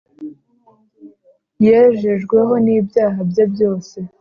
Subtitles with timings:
[1.65, 3.97] yejejweho n ibyaha bye byose